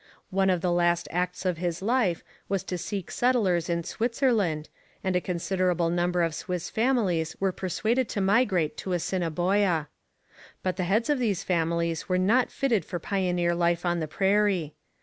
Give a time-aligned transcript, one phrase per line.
[0.31, 4.67] One of the last acts of his life was to seek settlers in Switzerland,
[5.03, 9.89] and a considerable number of Swiss families were persuaded to migrate to Assiniboia.
[10.63, 14.73] But the heads of these families were not fitted for pioneer life on the prairie.